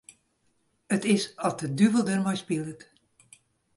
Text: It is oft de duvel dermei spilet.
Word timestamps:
It 0.95 1.03
is 1.15 1.25
oft 1.45 1.59
de 1.59 1.67
duvel 1.79 2.03
dermei 2.07 2.37
spilet. 2.43 2.81